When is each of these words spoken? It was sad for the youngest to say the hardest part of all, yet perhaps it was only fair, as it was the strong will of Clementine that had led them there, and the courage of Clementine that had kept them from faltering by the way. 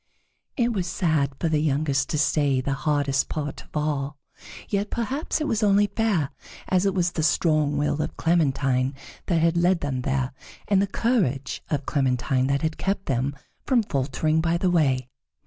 It 0.57 0.73
was 0.73 0.87
sad 0.87 1.35
for 1.39 1.47
the 1.47 1.61
youngest 1.61 2.09
to 2.09 2.17
say 2.17 2.59
the 2.59 2.73
hardest 2.73 3.29
part 3.29 3.61
of 3.61 3.77
all, 3.77 4.17
yet 4.67 4.89
perhaps 4.89 5.39
it 5.39 5.47
was 5.47 5.61
only 5.61 5.85
fair, 5.85 6.31
as 6.67 6.87
it 6.87 6.95
was 6.95 7.11
the 7.11 7.21
strong 7.21 7.77
will 7.77 8.01
of 8.01 8.17
Clementine 8.17 8.95
that 9.27 9.41
had 9.41 9.57
led 9.57 9.81
them 9.81 10.01
there, 10.01 10.33
and 10.67 10.81
the 10.81 10.87
courage 10.87 11.61
of 11.69 11.85
Clementine 11.85 12.47
that 12.47 12.63
had 12.63 12.79
kept 12.79 13.05
them 13.05 13.35
from 13.67 13.83
faltering 13.83 14.41
by 14.41 14.57
the 14.57 14.71
way. 14.71 15.07